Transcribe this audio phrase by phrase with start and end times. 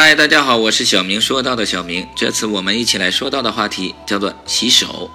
[0.00, 1.20] 嗨，大家好，我是小明。
[1.20, 5.10] 说到的小明，这次我们一起来说到的话题叫做洗手。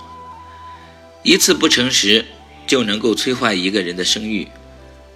[1.23, 2.25] 一次不诚实
[2.67, 4.45] 就能够摧坏一个人的声誉，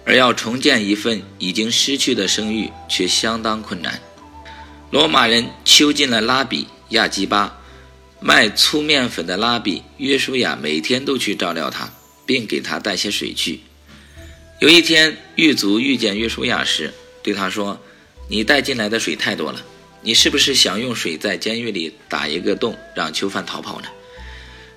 [0.06, 4.00] 而要重建一份已经失去的声誉却相当困难。
[4.90, 7.60] 罗马人囚禁了拉比亚基巴，
[8.20, 11.92] 卖粗面粉的拉比约书亚每天都去照料他，
[12.24, 13.60] 并给他带些水去。
[14.60, 17.78] 有一天，狱卒遇见约书亚时，对他说。
[18.28, 19.64] 你带进来的水太多了，
[20.02, 23.88] 你是不是想用水在监狱里打一个洞，让囚犯逃跑呢？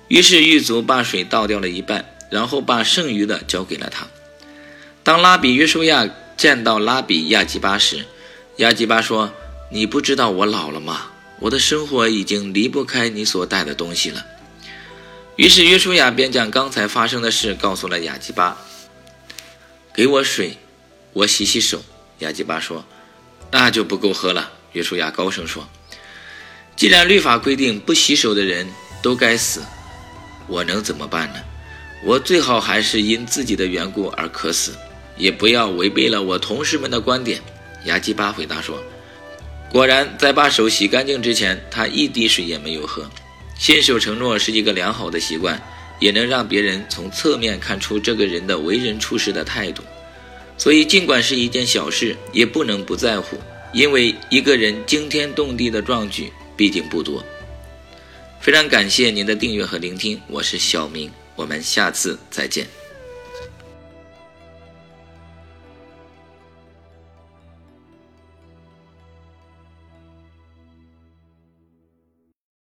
[0.08, 4.06] 于是狱卒把水倒掉了一半，然后把剩余的交给了他。
[5.02, 8.06] 当拉比约书亚见到拉比亚基巴时，
[8.56, 9.32] 亚基巴说
[9.70, 11.10] ：“你不知道我老了吗？
[11.40, 14.24] 我的生活已经离不开你所带的东西了。”
[15.36, 18.56] 于是约书亚便将刚才发生的事告诉了亚基巴
[19.92, 20.56] ：“给我水，
[21.12, 21.82] 我洗洗手。”
[22.20, 22.84] 亚基巴说。
[23.52, 24.50] 那就不够喝了。
[24.72, 25.68] 约书亚高声说
[26.74, 28.66] ：“既然律法规定不洗手的人
[29.02, 29.60] 都该死，
[30.48, 31.40] 我能怎么办呢？
[32.02, 34.72] 我最好还是因自己的缘故而渴死，
[35.18, 37.40] 也不要违背了我同事们的观点。”
[37.84, 38.82] 亚基巴回答说
[39.70, 43.08] ：“果然，在把手洗干净之前，他一滴水也没有喝。
[43.58, 45.60] 信守承诺是一个良好的习惯，
[46.00, 49.82] 也能让别人从侧面看出这个人的为人处事的态度。”
[50.56, 53.36] 所以，尽管是一件小事，也不能不在乎，
[53.72, 57.24] 因为一个人惊天动地的壮举毕竟不多。
[58.40, 62.81] 非常感谢您的订阅和聆听，我是小明，我们下次再见。